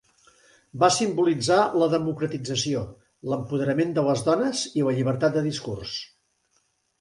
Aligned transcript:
Va 0.83 0.87
simbolitzar 0.93 1.57
la 1.81 1.89
democratització, 1.91 2.81
l'empoderament 3.33 3.93
de 3.99 4.05
les 4.09 4.25
dones 4.31 4.63
i 4.81 4.87
la 4.89 4.97
llibertat 4.97 5.39
de 5.39 5.45
discurs. 5.51 5.95